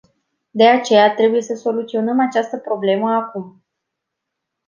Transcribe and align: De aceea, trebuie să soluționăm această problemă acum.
De 0.51 0.67
aceea, 0.67 1.13
trebuie 1.15 1.41
să 1.41 1.55
soluționăm 1.55 2.19
această 2.19 2.57
problemă 2.57 3.11
acum. 3.15 3.63